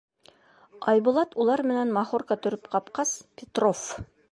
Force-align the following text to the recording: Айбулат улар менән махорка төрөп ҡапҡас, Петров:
Айбулат 0.93 1.37
улар 1.43 1.63
менән 1.73 1.93
махорка 1.99 2.39
төрөп 2.47 2.65
ҡапҡас, 2.77 3.15
Петров: 3.43 3.87